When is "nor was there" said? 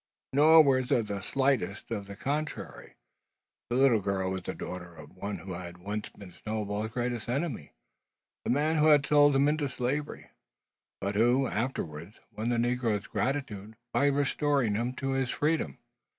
0.33-1.03